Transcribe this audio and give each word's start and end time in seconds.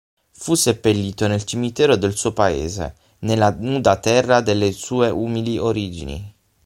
Fu 0.31 0.55
seppellito 0.55 1.27
nel 1.27 1.43
cimitero 1.43 1.95
del 1.95 2.15
suo 2.17 2.33
paese, 2.33 2.95
nella 3.19 3.55
nuda 3.55 3.97
terra 3.97 4.41
delle 4.41 4.71
sue 4.71 5.11
umili 5.11 5.59
origini. 5.59 6.33